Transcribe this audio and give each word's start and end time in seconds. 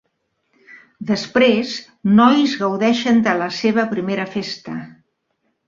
Després, 1.11 1.75
nois 2.21 2.57
gaudeixen 2.63 3.21
de 3.29 3.37
la 3.45 3.53
seva 3.61 3.87
primera 3.95 4.29
festa. 4.35 4.77